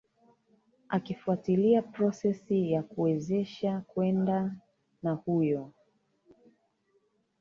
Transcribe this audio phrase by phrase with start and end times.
[0.89, 4.55] akifuatilia process ya yakuweza kwenda na
[5.03, 5.71] na huyo